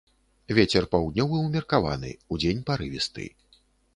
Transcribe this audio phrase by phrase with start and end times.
[0.57, 3.29] Вецер паўднёвы ўмеркаваны, удзень парывісты.